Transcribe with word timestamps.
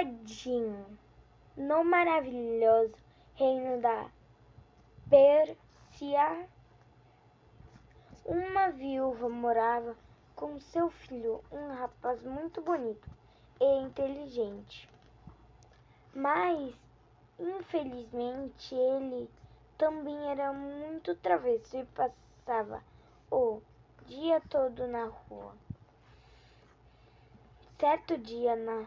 Aladim, 0.00 0.98
no 1.58 1.84
maravilhoso 1.84 2.94
reino 3.34 3.82
da 3.82 4.10
Pérsia, 5.10 6.48
uma 8.24 8.70
viúva 8.70 9.28
morava 9.28 9.94
com 10.34 10.58
seu 10.58 10.88
filho, 10.88 11.44
um 11.52 11.74
rapaz 11.74 12.22
muito 12.22 12.62
bonito 12.62 13.06
e 13.60 13.66
inteligente. 13.82 14.88
Mas, 16.14 16.74
infelizmente, 17.38 18.74
ele 18.74 19.28
também 19.76 20.30
era 20.30 20.50
muito 20.50 21.14
travesso 21.16 21.76
e 21.76 21.84
passava 21.84 22.82
o 23.30 23.60
dia 24.06 24.40
todo 24.48 24.86
na 24.86 25.04
rua. 25.04 25.54
Certo 27.78 28.16
dia, 28.16 28.56
na, 28.56 28.86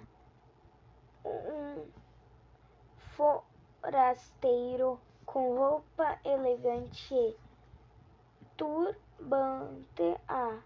forasteiro 3.16 5.00
com 5.26 5.56
roupa 5.58 6.20
elegante 6.24 7.14
e 7.14 7.38
turbante 8.58 10.20
a 10.28 10.60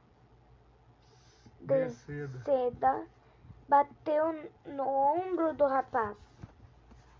de 1.61 1.89
seda. 1.89 2.39
seda 2.43 3.07
bateu 3.67 4.49
no 4.65 4.87
ombro 4.87 5.53
do 5.53 5.65
rapaz. 5.65 6.17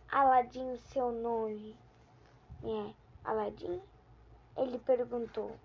Aladim, 0.10 0.78
seu 0.78 1.12
nome 1.12 1.76
é 2.64 2.94
Aladim? 3.26 3.82
Ele 4.56 4.80
perguntou. 4.80 5.56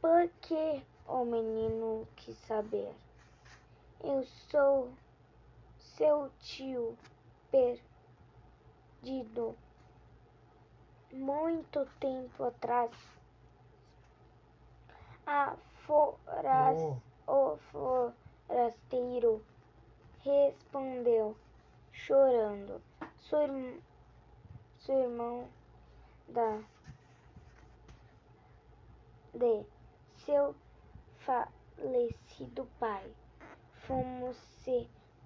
Por 0.00 0.28
que 0.40 0.82
o 1.06 1.24
menino 1.24 2.08
quis 2.16 2.36
saber? 2.46 2.94
Eu 4.02 4.24
sou 4.24 4.90
seu 5.96 6.30
tio 6.40 6.96
perdido. 7.50 9.56
Muito 11.12 11.86
tempo 12.00 12.42
atrás, 12.44 12.90
a 15.24 15.56
foras, 15.86 16.82
o 17.26 17.56
forasteiro 17.70 19.44
respondeu, 20.24 21.36
chorando. 21.92 22.82
Seu, 23.20 23.42
irm- 23.42 23.80
seu 24.80 24.98
irmão 24.98 25.48
da 26.28 26.60
de 29.32 29.64
seu 30.24 30.54
falecido 31.18 32.66
pai. 32.80 33.14
Fomos 33.86 34.36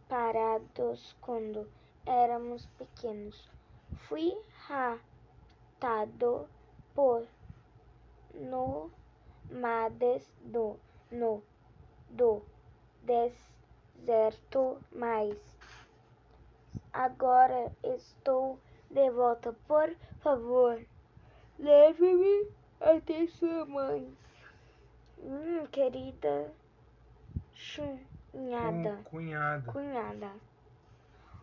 separados 0.08 1.14
quando 1.20 1.68
éramos 2.06 2.64
pequenos. 2.78 3.50
Fui 4.08 4.34
raptado 4.66 6.48
por 6.94 7.26
nomades 8.34 8.72
do 10.40 10.78
no 11.10 11.42
do 12.08 12.42
deserto, 13.02 14.78
mas 14.92 15.36
agora 16.90 17.70
estou 17.82 18.58
de 18.90 19.10
volta. 19.10 19.54
Por 19.66 19.94
favor, 20.20 20.82
leve-me 21.58 22.48
até 22.80 23.26
sua 23.26 23.66
mãe. 23.66 24.16
Hum, 25.18 25.66
querida 25.66 26.50
chunhada, 27.52 28.17
Com 28.38 29.10
cunhada. 29.10 29.72
cunhada. 29.72 30.32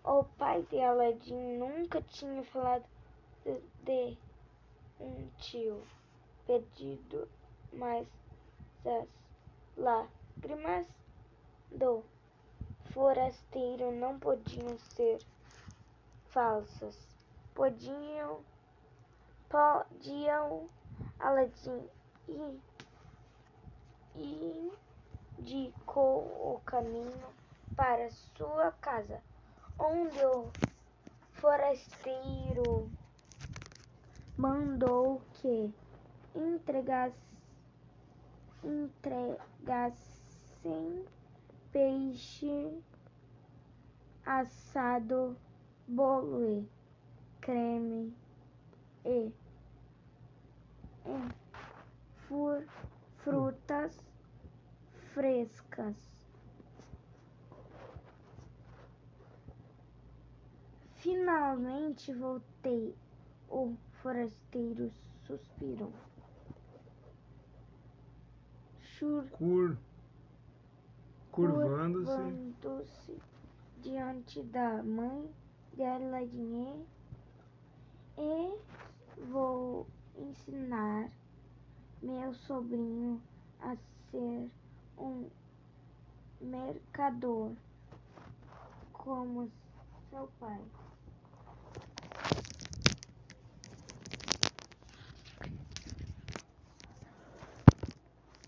O 0.01 0.23
pai 0.23 0.63
de 0.69 0.79
Aladim 0.79 1.57
nunca 1.57 2.02
tinha 2.02 2.41
falado 2.43 2.85
de, 3.43 3.59
de 3.83 4.17
um 5.02 5.27
tio 5.37 5.86
perdido, 6.47 7.27
mas 7.73 8.08
as 8.86 9.09
lágrimas 9.75 10.87
do 11.70 12.02
forasteiro 12.92 13.91
não 13.91 14.17
podiam 14.17 14.77
ser 14.77 15.20
falsas. 16.27 16.97
Podiam, 17.53 18.39
podiam 19.49 20.70
Aladim 21.20 21.89
e 24.15 24.71
indicou 25.39 26.55
o 26.55 26.61
caminho 26.65 27.27
para 27.75 28.09
sua 28.09 28.71
casa, 28.73 29.21
onde 29.77 30.23
o 30.25 30.49
forasteiro 31.33 32.89
mandou 34.37 35.21
que 35.33 35.73
entregasse, 36.35 37.15
entregassem 38.63 40.25
peixe 41.71 42.81
assado, 44.25 45.37
bolo 45.87 46.67
creme 47.41 48.13
e, 49.05 49.31
e 51.05 51.31
frutas 53.23 54.14
frescas. 55.15 55.95
Finalmente 60.95 62.14
voltei. 62.14 62.93
O 63.48 63.76
forasteiro 64.02 64.92
suspirou. 65.26 65.93
Chur- 68.81 69.30
Cur, 69.30 69.77
curvando-se. 71.32 72.05
curvando-se 72.11 73.17
diante 73.82 74.42
da 74.43 74.82
mãe 74.83 75.30
de 75.76 75.83
Aladim 75.83 76.86
e 78.17 78.59
vou 79.30 79.86
ensinar 80.17 81.09
meu 82.02 82.33
sobrinho 82.33 83.21
a 83.61 83.76
ser 84.09 84.49
um 84.98 85.30
mercador 86.42 87.52
como 88.94 89.52
seu 90.10 90.28
pai. 90.39 90.61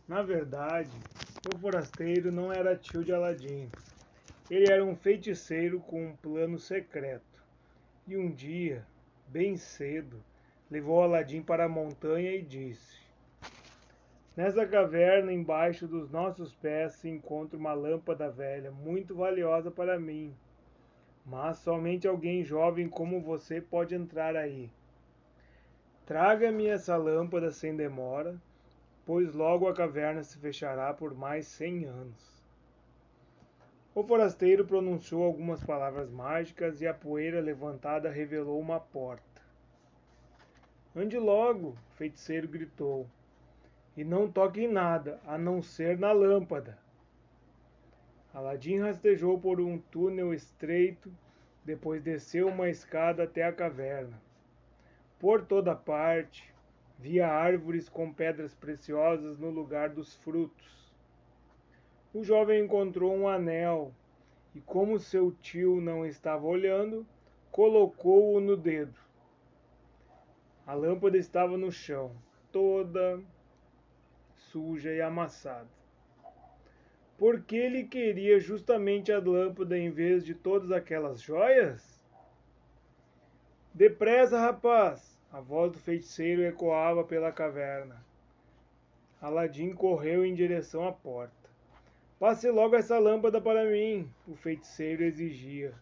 Na 0.07 0.21
verdade, 0.21 0.89
o 1.53 1.57
forasteiro 1.57 2.31
não 2.31 2.51
era 2.51 2.77
tio 2.77 3.03
de 3.03 3.13
Aladim. 3.13 3.69
Ele 4.49 4.71
era 4.71 4.83
um 4.83 4.95
feiticeiro 4.95 5.81
com 5.81 6.07
um 6.07 6.15
plano 6.15 6.57
secreto. 6.57 7.43
E 8.07 8.15
um 8.15 8.31
dia, 8.31 8.87
bem 9.27 9.57
cedo, 9.57 10.23
levou 10.71 11.03
Aladim 11.03 11.41
para 11.41 11.65
a 11.65 11.69
montanha 11.69 12.31
e 12.31 12.41
disse: 12.41 13.06
Nessa 14.37 14.67
caverna, 14.67 15.33
embaixo 15.33 15.87
dos 15.87 16.11
nossos 16.11 16.53
pés, 16.53 16.93
se 16.93 17.09
encontra 17.09 17.57
uma 17.57 17.73
lâmpada 17.73 18.29
velha, 18.29 18.69
muito 18.69 19.15
valiosa 19.15 19.71
para 19.71 19.99
mim. 19.99 20.31
Mas 21.25 21.57
somente 21.57 22.07
alguém 22.07 22.43
jovem 22.43 22.87
como 22.87 23.19
você 23.19 23.59
pode 23.59 23.95
entrar 23.95 24.35
aí. 24.35 24.69
Traga-me 26.05 26.67
essa 26.67 26.95
lâmpada 26.95 27.49
sem 27.49 27.75
demora, 27.75 28.39
pois 29.07 29.33
logo 29.33 29.67
a 29.67 29.73
caverna 29.73 30.23
se 30.23 30.37
fechará 30.37 30.93
por 30.93 31.15
mais 31.15 31.47
cem 31.47 31.85
anos. 31.85 32.45
O 33.95 34.03
forasteiro 34.03 34.67
pronunciou 34.67 35.23
algumas 35.23 35.63
palavras 35.63 36.11
mágicas 36.11 36.79
e 36.79 36.85
a 36.85 36.93
poeira 36.93 37.41
levantada 37.41 38.11
revelou 38.11 38.59
uma 38.59 38.79
porta. 38.79 39.41
Ande 40.95 41.17
logo, 41.17 41.69
o 41.69 41.95
feiticeiro 41.95 42.47
gritou, 42.47 43.09
e 43.97 44.03
não 44.03 44.31
toque 44.31 44.61
em 44.61 44.71
nada, 44.71 45.19
a 45.25 45.39
não 45.39 45.59
ser 45.59 45.97
na 45.97 46.11
lâmpada. 46.11 46.77
Aladim 48.31 48.77
rastejou 48.77 49.39
por 49.39 49.59
um 49.59 49.79
túnel 49.79 50.35
estreito, 50.35 51.11
depois 51.65 52.03
desceu 52.03 52.47
uma 52.47 52.69
escada 52.69 53.23
até 53.23 53.43
a 53.43 53.51
caverna. 53.51 54.21
Por 55.19 55.43
toda 55.43 55.75
parte, 55.75 56.53
via 56.99 57.27
árvores 57.27 57.89
com 57.89 58.13
pedras 58.13 58.53
preciosas 58.53 59.39
no 59.39 59.49
lugar 59.49 59.89
dos 59.89 60.15
frutos. 60.17 60.93
O 62.13 62.23
jovem 62.23 62.63
encontrou 62.63 63.15
um 63.15 63.27
anel 63.27 63.91
e, 64.53 64.61
como 64.61 64.99
seu 64.99 65.31
tio 65.31 65.81
não 65.81 66.05
estava 66.05 66.45
olhando, 66.45 67.03
colocou-o 67.51 68.39
no 68.39 68.55
dedo. 68.55 68.99
A 70.67 70.75
lâmpada 70.75 71.17
estava 71.17 71.57
no 71.57 71.71
chão, 71.71 72.11
toda 72.51 73.19
suja 74.57 74.91
e 74.91 74.99
amassada. 74.99 75.69
por 77.15 77.41
que 77.41 77.55
ele 77.55 77.83
queria 77.83 78.39
justamente 78.39 79.11
a 79.11 79.19
lâmpada 79.19 79.77
em 79.77 79.91
vez 79.91 80.25
de 80.25 80.33
todas 80.33 80.71
aquelas 80.71 81.21
joias? 81.21 81.99
Depressa, 83.71 84.39
rapaz! 84.39 85.15
A 85.31 85.39
voz 85.39 85.71
do 85.71 85.77
feiticeiro 85.77 86.41
ecoava 86.41 87.03
pela 87.03 87.31
caverna. 87.31 88.03
Aladim 89.21 89.73
correu 89.73 90.25
em 90.25 90.33
direção 90.33 90.87
à 90.87 90.91
porta. 90.91 91.49
Passe 92.19 92.49
logo 92.49 92.75
essa 92.75 92.97
lâmpada 92.97 93.39
para 93.39 93.65
mim, 93.65 94.09
o 94.27 94.35
feiticeiro 94.35 95.03
exigia. 95.03 95.73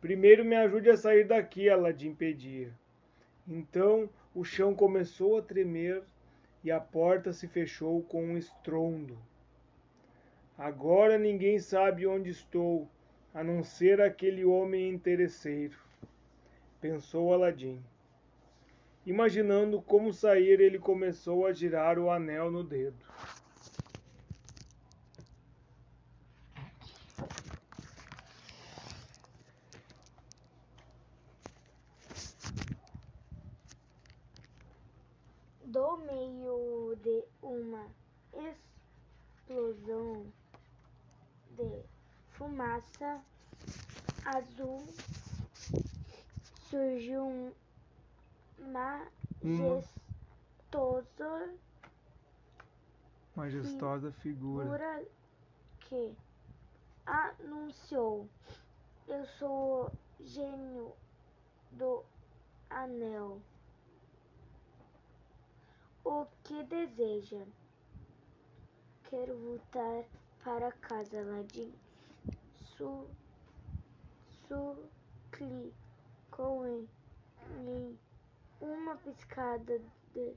Primeiro 0.00 0.44
me 0.44 0.56
ajude 0.56 0.90
a 0.90 0.96
sair 0.96 1.24
daqui, 1.24 1.68
Aladim 1.68 2.14
pedia. 2.14 2.72
Então 3.46 4.08
o 4.34 4.44
chão 4.44 4.74
começou 4.74 5.38
a 5.38 5.42
tremer 5.42 6.02
e 6.66 6.70
a 6.72 6.80
porta 6.80 7.32
se 7.32 7.46
fechou 7.46 8.02
com 8.02 8.24
um 8.24 8.36
estrondo. 8.36 9.16
Agora 10.58 11.16
ninguém 11.16 11.60
sabe 11.60 12.08
onde 12.08 12.30
estou, 12.30 12.88
a 13.32 13.44
não 13.44 13.62
ser 13.62 14.00
aquele 14.00 14.44
homem 14.44 14.90
interesseiro, 14.90 15.76
pensou 16.80 17.32
Aladim. 17.32 17.80
Imaginando 19.06 19.80
como 19.80 20.12
sair, 20.12 20.60
ele 20.60 20.80
começou 20.80 21.46
a 21.46 21.52
girar 21.52 22.00
o 22.00 22.10
anel 22.10 22.50
no 22.50 22.64
dedo. 22.64 22.96
Do 35.66 35.98
meio 35.98 36.96
de 37.02 37.22
uma 37.42 37.86
explosão 39.36 40.26
de 41.50 41.82
fumaça 42.56 43.20
azul 44.24 44.82
surgiu 46.70 47.26
um 47.26 47.52
majestoso 48.72 49.84
majestosa 53.36 54.10
figura. 54.10 54.64
figura 54.64 55.04
que 55.80 56.16
anunciou: 57.04 58.26
Eu 59.06 59.26
sou 59.38 59.84
o 59.84 59.90
gênio 60.24 60.94
do 61.72 62.02
anel. 62.70 63.38
O 66.02 66.26
que 66.42 66.64
deseja? 66.64 67.44
Quero 69.10 69.36
voltar 69.36 70.04
para 70.42 70.72
casa, 70.72 71.20
Aladim. 71.20 71.85
Su, 72.76 73.08
suplicou 75.32 76.66
em, 76.66 76.88
em 77.66 77.98
uma 78.60 78.96
piscada 78.96 79.80
de, 80.12 80.36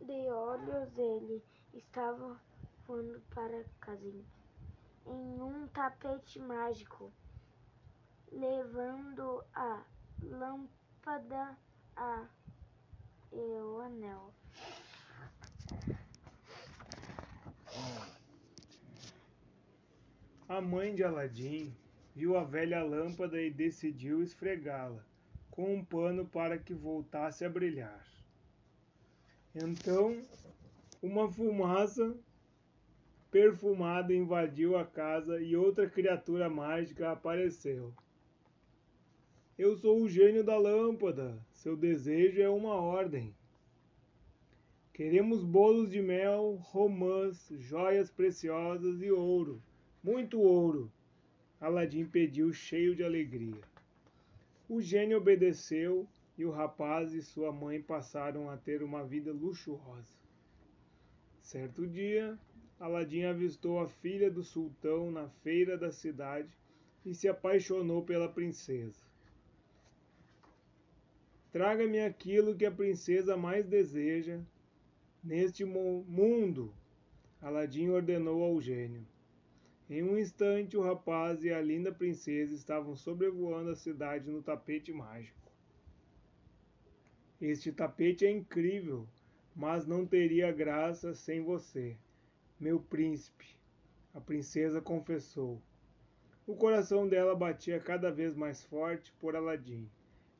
de 0.00 0.30
olhos. 0.30 0.98
Ele 0.98 1.40
estava 1.72 2.40
voando 2.84 3.20
para 3.30 3.64
casa 3.80 4.08
em 5.06 5.40
um 5.40 5.68
tapete 5.68 6.40
mágico, 6.40 7.12
levando 8.32 9.44
a 9.54 9.84
lâmpada 10.22 11.56
a 11.94 12.26
e 13.32 13.36
o 13.36 13.80
anel. 13.80 14.34
A 20.50 20.60
mãe 20.60 20.92
de 20.96 21.04
Aladim 21.04 21.72
viu 22.12 22.36
a 22.36 22.42
velha 22.42 22.82
lâmpada 22.82 23.40
e 23.40 23.52
decidiu 23.52 24.20
esfregá-la 24.20 25.00
com 25.48 25.76
um 25.76 25.84
pano 25.84 26.26
para 26.26 26.58
que 26.58 26.74
voltasse 26.74 27.44
a 27.44 27.48
brilhar. 27.48 28.04
Então, 29.54 30.20
uma 31.00 31.30
fumaça 31.30 32.18
perfumada 33.30 34.12
invadiu 34.12 34.76
a 34.76 34.84
casa 34.84 35.40
e 35.40 35.54
outra 35.54 35.88
criatura 35.88 36.50
mágica 36.50 37.12
apareceu. 37.12 37.94
Eu 39.56 39.76
sou 39.76 40.02
o 40.02 40.08
gênio 40.08 40.42
da 40.42 40.58
lâmpada. 40.58 41.38
Seu 41.52 41.76
desejo 41.76 42.42
é 42.42 42.50
uma 42.50 42.74
ordem. 42.74 43.32
Queremos 44.92 45.44
bolos 45.44 45.88
de 45.88 46.02
mel, 46.02 46.56
romãs, 46.60 47.46
joias 47.50 48.10
preciosas 48.10 49.00
e 49.00 49.12
ouro. 49.12 49.62
Muito 50.02 50.40
ouro. 50.40 50.90
Aladim 51.60 52.06
pediu 52.06 52.52
cheio 52.54 52.96
de 52.96 53.04
alegria. 53.04 53.60
O 54.66 54.80
gênio 54.80 55.18
obedeceu 55.18 56.08
e 56.38 56.44
o 56.46 56.50
rapaz 56.50 57.12
e 57.12 57.22
sua 57.22 57.52
mãe 57.52 57.82
passaram 57.82 58.48
a 58.48 58.56
ter 58.56 58.82
uma 58.82 59.04
vida 59.04 59.30
luxuosa. 59.30 60.14
Certo 61.42 61.86
dia, 61.86 62.38
Aladim 62.78 63.24
avistou 63.24 63.78
a 63.78 63.86
filha 63.86 64.30
do 64.30 64.42
sultão 64.42 65.10
na 65.10 65.28
feira 65.28 65.76
da 65.76 65.92
cidade 65.92 66.48
e 67.04 67.14
se 67.14 67.28
apaixonou 67.28 68.02
pela 68.02 68.26
princesa. 68.26 69.04
Traga-me 71.52 72.00
aquilo 72.00 72.56
que 72.56 72.64
a 72.64 72.72
princesa 72.72 73.36
mais 73.36 73.66
deseja 73.66 74.40
neste 75.22 75.62
mundo, 75.62 76.72
Aladim 77.42 77.88
ordenou 77.88 78.42
ao 78.42 78.58
gênio. 78.62 79.09
Em 79.90 80.04
um 80.04 80.16
instante, 80.16 80.76
o 80.76 80.82
rapaz 80.82 81.42
e 81.42 81.52
a 81.52 81.60
linda 81.60 81.90
princesa 81.90 82.54
estavam 82.54 82.94
sobrevoando 82.94 83.70
a 83.70 83.74
cidade 83.74 84.30
no 84.30 84.40
tapete 84.40 84.92
mágico. 84.92 85.50
Este 87.42 87.72
tapete 87.72 88.24
é 88.24 88.30
incrível, 88.30 89.04
mas 89.52 89.88
não 89.88 90.06
teria 90.06 90.52
graça 90.52 91.12
sem 91.12 91.42
você, 91.42 91.96
meu 92.60 92.78
príncipe, 92.78 93.58
a 94.14 94.20
princesa 94.20 94.80
confessou. 94.80 95.60
O 96.46 96.54
coração 96.54 97.08
dela 97.08 97.34
batia 97.34 97.80
cada 97.80 98.12
vez 98.12 98.36
mais 98.36 98.62
forte 98.62 99.12
por 99.18 99.34
Aladim, 99.34 99.90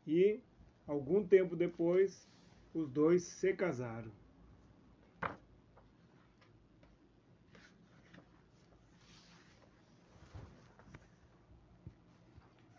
e, 0.06 0.38
algum 0.86 1.26
tempo 1.26 1.56
depois, 1.56 2.28
os 2.72 2.88
dois 2.88 3.24
se 3.24 3.52
casaram. 3.52 4.12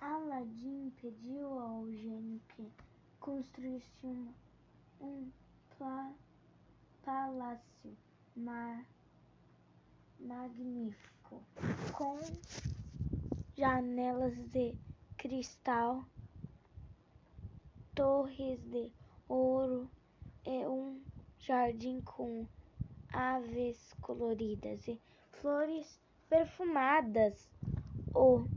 Aladim 0.02 0.92
pediu 1.00 1.60
ao 1.60 1.88
gênio 1.92 2.42
que 2.50 2.68
construísse 3.20 4.04
uma, 4.04 4.34
um 5.00 5.32
pla, 5.78 6.12
palácio 7.04 7.96
ma, 8.36 8.84
magnífico 10.20 11.44
com 11.94 12.18
janelas 13.56 14.36
de 14.50 14.76
cristal, 15.18 16.04
torres 17.94 18.60
de 18.72 18.92
ouro 19.30 19.88
e 20.44 20.66
um 20.66 21.00
jardim 21.38 22.02
com 22.02 22.48
aves 23.14 23.94
coloridas 24.02 24.88
e 24.88 25.00
flores 25.34 26.02
perfumadas. 26.28 27.48
O 28.16 28.48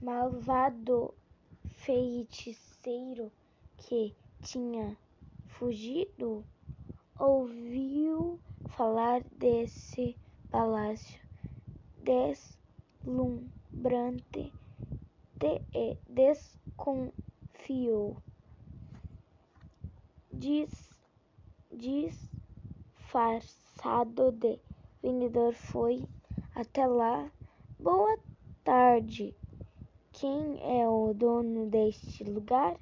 malvado 0.00 1.14
feiticeiro 1.64 3.32
que 3.76 4.14
tinha 4.42 4.96
fugido 5.46 6.44
ouviu 7.18 8.38
falar 8.68 9.22
desse 9.38 10.16
palácio 10.50 11.20
deslumbrante 13.04 14.52
e 15.74 15.98
desconfiou. 16.08 18.16
Dis, 20.32 20.88
disfarçado 21.72 24.32
de 24.32 24.58
vendedor 25.02 25.52
foi 25.52 26.02
até 26.54 26.86
lá. 26.86 27.30
Boa 27.78 28.18
tarde, 28.64 29.34
quem 30.16 30.58
é 30.62 30.88
o 30.88 31.12
dono 31.12 31.68
deste 31.68 32.24
lugar? 32.24 32.74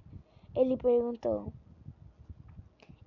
Ele 0.55 0.77
perguntou, 0.77 1.53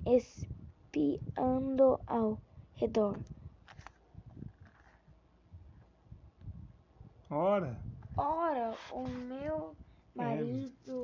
espiando 0.05 1.98
ao 2.05 2.38
redor. 2.75 3.17
Ora, 7.29 7.79
Ora, 8.17 8.75
o 8.91 9.07
meu 9.07 9.75
marido 10.15 11.03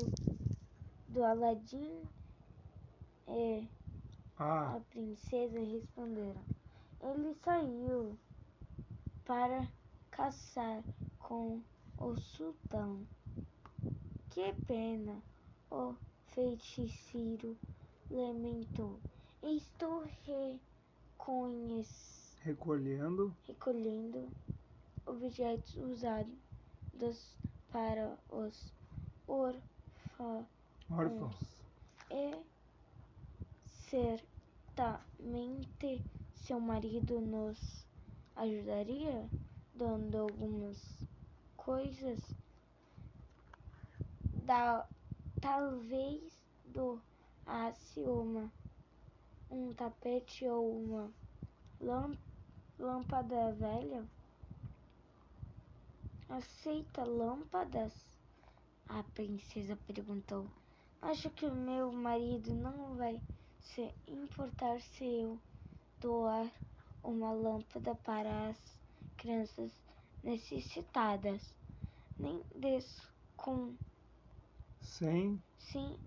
do 1.08 1.24
Aladim 1.24 2.02
e 3.28 3.68
ah, 4.38 4.76
a 4.76 4.80
princesa 4.90 5.60
responderam. 5.60 6.42
Ele 7.00 7.36
saiu 7.36 8.18
para 9.24 9.68
caçar 10.10 10.84
com 11.20 11.62
o 12.04 12.18
sultão. 12.18 13.08
Que 14.30 14.54
pena! 14.68 15.24
O 15.72 15.96
feiticeiro 16.28 17.58
lamentou. 18.12 19.00
Estou 19.42 20.04
recolhendo, 22.42 23.34
recolhendo 23.48 24.28
objetos 25.06 25.78
usados 25.78 27.38
para 27.72 28.18
os 28.30 28.74
órfãos. 29.28 30.46
órfãos. 30.92 31.36
E 32.12 32.36
certamente 33.90 36.04
seu 36.36 36.60
marido 36.60 37.22
nos 37.22 37.86
ajudaria 38.36 39.30
dando 39.74 40.18
algumas 40.18 41.04
coisas. 41.66 42.20
Da, 44.46 44.86
talvez 45.42 46.22
doasse 46.66 48.02
uma, 48.02 48.52
um 49.50 49.74
tapete 49.74 50.46
ou 50.46 50.84
uma 50.84 51.12
lâmpada 52.80 53.54
velha. 53.54 54.04
Aceita 56.30 57.04
lâmpadas? 57.04 57.94
A 58.90 59.04
princesa 59.16 59.78
perguntou. 59.88 60.46
Acho 61.02 61.30
que 61.30 61.50
meu 61.50 61.92
marido 61.92 62.54
não 62.54 62.96
vai 62.96 63.20
se 63.62 63.94
importar 64.08 64.80
se 64.82 65.06
eu 65.06 65.40
doar 66.02 66.50
uma 67.04 67.32
lâmpada 67.32 67.96
para 67.96 68.50
as 68.50 68.58
crianças 69.18 69.72
necessitadas. 70.24 71.56
Nem 72.18 72.42
descon... 72.56 73.76
Sem... 74.82 75.42
Sem 75.58 75.98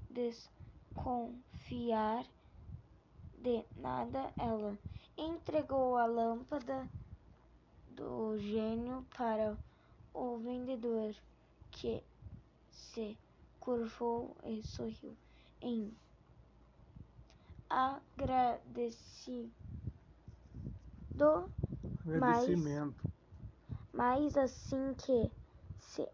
desconfiar 0.95 2.27
de 3.39 3.65
nada, 3.77 4.33
ela 4.39 4.79
entregou 5.17 5.97
a 5.97 6.07
lâmpada 6.07 6.89
do 7.91 8.39
gênio 8.39 9.07
para 9.17 9.57
o 10.13 10.37
vendedor, 10.39 11.15
que 11.71 12.03
se 12.71 13.17
curvou 13.61 14.37
e 14.45 14.63
sorriu 14.63 15.17
em 15.61 15.97
agradecido. 17.69 19.51
Agradecimento. 22.07 23.03
Mas, 23.05 23.16
mas 23.97 24.37
assim 24.37 24.95
que 24.95 25.33
se 25.79 26.07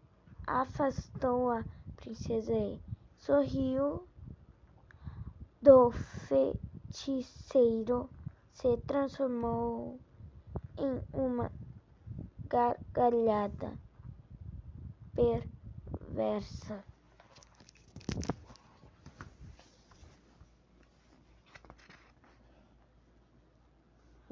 afastou 0.47 1.51
a 1.51 1.65
princesa 1.97 2.53
e 2.53 2.81
sorriu 3.17 4.07
do 5.61 5.91
feiticeiro 6.29 8.09
se 8.53 8.77
transformou 8.87 9.99
em 10.77 11.03
uma 11.11 11.51
gargalhada 12.45 13.77
perversa. 15.13 16.92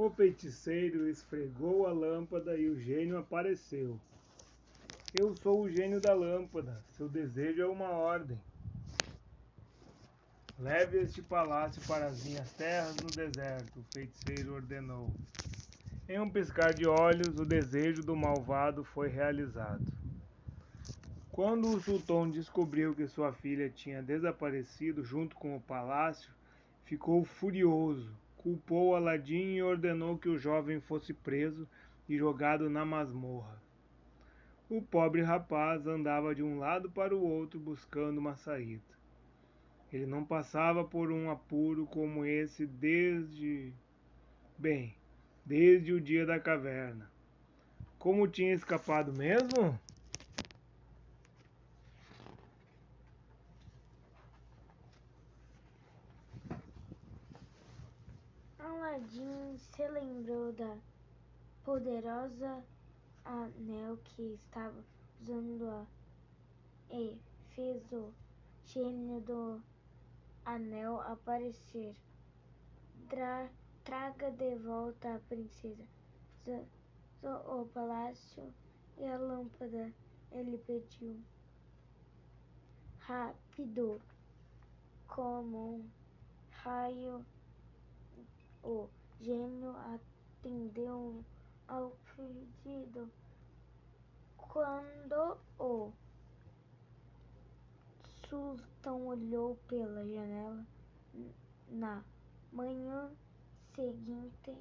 O 0.03 0.09
feiticeiro 0.09 1.07
esfregou 1.07 1.85
a 1.85 1.91
lâmpada 1.91 2.57
e 2.57 2.67
o 2.67 2.75
gênio 2.75 3.19
apareceu. 3.19 3.99
Eu 5.13 5.35
sou 5.43 5.61
o 5.61 5.69
gênio 5.69 6.01
da 6.01 6.11
lâmpada. 6.11 6.83
Seu 6.93 7.07
desejo 7.07 7.61
é 7.61 7.67
uma 7.67 7.89
ordem. 7.89 8.35
Leve 10.57 10.97
este 10.97 11.21
palácio 11.21 11.79
para 11.87 12.07
as 12.07 12.25
minhas 12.25 12.51
terras 12.53 12.95
no 12.95 13.11
deserto, 13.11 13.79
o 13.79 13.85
feiticeiro 13.93 14.55
ordenou. 14.55 15.07
Em 16.09 16.19
um 16.19 16.31
piscar 16.31 16.73
de 16.73 16.87
olhos, 16.87 17.37
o 17.37 17.45
desejo 17.45 18.01
do 18.01 18.15
malvado 18.15 18.83
foi 18.83 19.07
realizado. 19.07 19.85
Quando 21.31 21.69
o 21.69 21.79
sultão 21.79 22.27
descobriu 22.27 22.95
que 22.95 23.07
sua 23.07 23.33
filha 23.33 23.69
tinha 23.69 24.01
desaparecido 24.01 25.03
junto 25.03 25.35
com 25.35 25.55
o 25.55 25.61
palácio, 25.61 26.31
ficou 26.85 27.23
furioso, 27.23 28.11
culpou 28.41 28.95
Aladim 28.95 29.55
e 29.55 29.63
ordenou 29.63 30.17
que 30.17 30.27
o 30.27 30.37
jovem 30.37 30.79
fosse 30.79 31.13
preso 31.13 31.67
e 32.09 32.17
jogado 32.17 32.69
na 32.69 32.83
masmorra. 32.83 33.61
O 34.69 34.81
pobre 34.81 35.21
rapaz 35.21 35.85
andava 35.85 36.33
de 36.33 36.41
um 36.41 36.57
lado 36.57 36.89
para 36.89 37.15
o 37.15 37.21
outro 37.21 37.59
buscando 37.59 38.17
uma 38.17 38.35
saída. 38.35 38.91
Ele 39.91 40.05
não 40.05 40.23
passava 40.23 40.83
por 40.83 41.11
um 41.11 41.29
apuro 41.29 41.85
como 41.85 42.25
esse 42.25 42.65
desde. 42.65 43.73
Bem, 44.57 44.95
desde 45.45 45.91
o 45.91 45.99
dia 45.99 46.25
da 46.25 46.39
caverna. 46.39 47.11
Como 47.99 48.27
tinha 48.27 48.53
escapado 48.53 49.13
mesmo? 49.13 49.77
Aladim 58.91 59.57
se 59.57 59.87
lembrou 59.87 60.51
da 60.51 60.77
poderosa 61.63 62.61
anel 63.23 63.97
que 64.03 64.33
estava 64.33 64.83
usando 65.21 65.65
a 65.69 65.85
e 66.93 67.17
fez 67.55 67.89
o 67.93 68.13
gênio 68.65 69.21
do 69.21 69.61
anel 70.43 70.99
aparecer. 70.99 71.95
Dra 73.07 73.49
traga 73.85 74.29
de 74.29 74.55
volta 74.57 75.15
a 75.15 75.19
princesa 75.19 75.87
o 77.23 77.65
palácio 77.73 78.53
e 78.97 79.05
a 79.05 79.17
lâmpada. 79.17 79.93
Ele 80.33 80.57
pediu. 80.57 81.17
Rápido, 82.99 84.01
como 85.07 85.75
um 85.75 85.89
raio 86.51 87.25
o 88.63 88.89
gênio 89.19 89.75
atendeu 89.93 91.23
ao 91.67 91.91
pedido. 92.15 93.09
Quando 94.37 95.37
o 95.59 95.91
sultão 98.27 99.07
olhou 99.07 99.55
pela 99.67 100.05
janela 100.05 100.65
na 101.69 102.03
manhã 102.51 103.11
seguinte, 103.75 104.55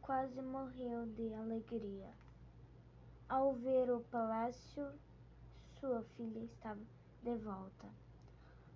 quase 0.00 0.40
morreu 0.40 1.06
de 1.06 1.32
alegria. 1.34 2.12
Ao 3.28 3.54
ver 3.54 3.90
o 3.90 4.00
palácio, 4.00 4.92
sua 5.80 6.02
filha 6.16 6.40
estava 6.40 6.80
de 7.22 7.34
volta. 7.36 7.88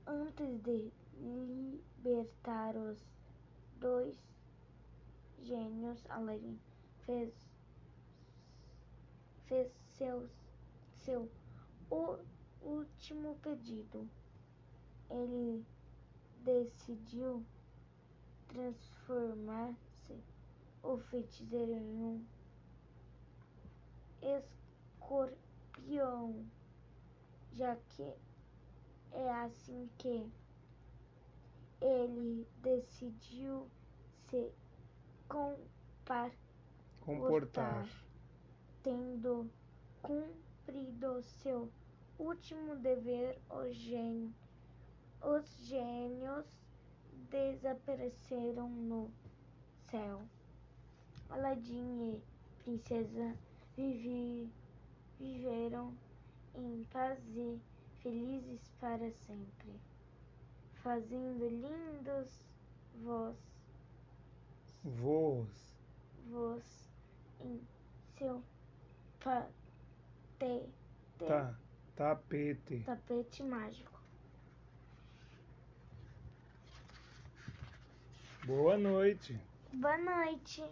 Antes 0.06 0.60
de 0.62 0.90
libertar 1.20 2.76
os 2.76 2.98
dois 3.80 4.16
gênios, 5.42 6.04
Aladdin 6.10 6.58
fez, 7.04 7.32
fez 9.46 9.72
seus, 9.96 10.30
seu 11.04 11.30
último 12.60 13.36
pedido. 13.36 14.08
Ele 15.10 15.64
decidiu 16.44 17.44
transformar-se 18.48 20.22
o 20.82 20.98
feiticeiro 20.98 21.72
em 21.72 22.02
um 22.02 22.24
escorpião, 25.00 26.46
já 27.52 27.76
que 27.76 28.12
é 29.12 29.30
assim 29.32 29.88
que 29.98 30.30
ele 31.80 32.46
decidiu 32.60 33.68
se 34.28 34.52
comportar, 35.28 36.32
tendo 38.82 39.50
cumprido 40.02 41.22
seu 41.22 41.70
último 42.18 42.76
dever, 42.76 43.38
o 43.48 43.70
gênio, 43.70 44.34
os 45.22 45.46
gênios 45.66 46.46
desapareceram 47.30 48.68
no 48.68 49.10
céu. 49.90 50.22
Aladim 51.30 52.14
e 52.14 52.22
princesa 52.62 53.36
vivi, 53.76 54.50
viveram 55.18 55.94
em 56.54 56.84
paz 56.90 57.18
e 57.36 57.60
felizes 58.00 58.68
para 58.80 59.10
sempre 59.12 59.78
fazendo 60.88 61.46
lindos 61.46 62.40
voos, 63.04 63.36
voos, 64.82 65.50
voos 66.30 66.64
em 67.40 67.60
seu 68.16 68.42
te 69.20 69.52
te 70.38 70.62
Tá, 71.18 71.54
tapete. 71.94 72.82
tapete 72.86 73.42
mágico. 73.42 74.00
Boa 78.46 78.78
noite. 78.78 79.38
Boa 79.74 79.98
noite. 79.98 80.64